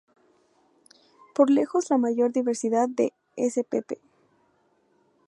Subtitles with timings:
[1.35, 3.99] Por lejos la mayor diversidad de spp.